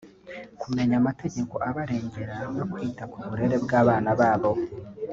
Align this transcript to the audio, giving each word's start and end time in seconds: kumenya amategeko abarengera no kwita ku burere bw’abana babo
kumenya 0.61 0.95
amategeko 1.01 1.53
abarengera 1.69 2.37
no 2.57 2.65
kwita 2.71 3.03
ku 3.11 3.17
burere 3.27 3.55
bw’abana 3.63 4.09
babo 4.19 4.51